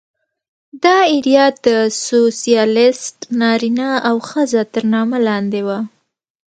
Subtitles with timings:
[0.83, 1.67] دا ایډیا د
[2.07, 5.79] سوسیالېست نارینه او ښځه تر نامه لاندې وه